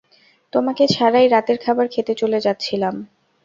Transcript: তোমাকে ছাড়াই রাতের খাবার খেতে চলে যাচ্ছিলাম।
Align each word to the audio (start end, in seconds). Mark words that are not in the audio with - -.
তোমাকে 0.53 0.83
ছাড়াই 0.87 1.25
রাতের 1.27 1.57
খাবার 1.57 1.87
খেতে 1.87 2.13
চলে 2.15 2.39
যাচ্ছিলাম। 2.39 2.95